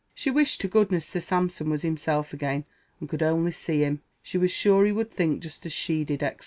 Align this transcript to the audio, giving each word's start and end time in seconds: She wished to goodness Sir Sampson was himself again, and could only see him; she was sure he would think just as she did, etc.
She 0.15 0.31
wished 0.31 0.59
to 0.61 0.67
goodness 0.67 1.05
Sir 1.05 1.19
Sampson 1.19 1.69
was 1.69 1.83
himself 1.83 2.33
again, 2.33 2.65
and 2.99 3.07
could 3.07 3.21
only 3.21 3.51
see 3.51 3.83
him; 3.83 4.01
she 4.23 4.39
was 4.39 4.49
sure 4.49 4.83
he 4.83 4.91
would 4.91 5.11
think 5.11 5.43
just 5.43 5.63
as 5.67 5.73
she 5.73 6.03
did, 6.03 6.23
etc. 6.23 6.39